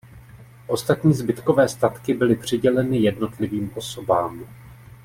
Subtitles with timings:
[0.67, 4.45] Ostatní zbytkové statky byly přiděleny jednotlivým osobám.